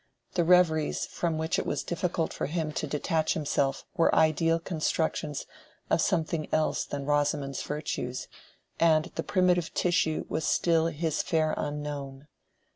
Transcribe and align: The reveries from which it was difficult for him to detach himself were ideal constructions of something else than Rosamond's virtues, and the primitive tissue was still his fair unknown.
The 0.33 0.43
reveries 0.43 1.05
from 1.05 1.37
which 1.37 1.59
it 1.59 1.65
was 1.67 1.83
difficult 1.83 2.33
for 2.33 2.47
him 2.47 2.71
to 2.71 2.87
detach 2.87 3.35
himself 3.35 3.85
were 3.95 4.15
ideal 4.15 4.57
constructions 4.57 5.45
of 5.91 6.01
something 6.01 6.51
else 6.51 6.85
than 6.85 7.05
Rosamond's 7.05 7.61
virtues, 7.61 8.27
and 8.79 9.11
the 9.13 9.21
primitive 9.21 9.75
tissue 9.75 10.25
was 10.27 10.43
still 10.43 10.87
his 10.87 11.21
fair 11.21 11.53
unknown. 11.55 12.27